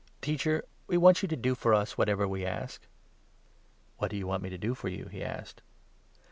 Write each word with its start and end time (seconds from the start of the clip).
"Teacher, 0.29 0.65
we 0.87 0.97
want 0.97 1.21
you 1.21 1.27
to 1.27 1.35
do 1.35 1.53
for 1.53 1.75
us 1.75 1.95
what 1.95 2.09
ever 2.09 2.27
we 2.27 2.43
ask." 2.43 2.87
"What 3.99 4.09
do 4.09 4.17
you 4.17 4.25
want 4.25 4.41
me 4.41 4.49
to 4.49 4.57
do 4.57 4.73
for 4.73 4.87
you?" 4.87 5.05
he 5.11 5.23
asked. 5.23 5.61